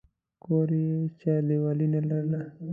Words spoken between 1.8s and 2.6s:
نه لرله.